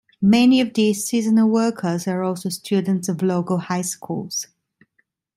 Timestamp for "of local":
3.07-3.59